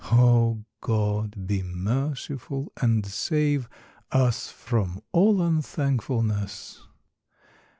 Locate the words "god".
0.79-1.45